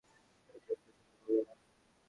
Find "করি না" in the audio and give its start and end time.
1.21-1.53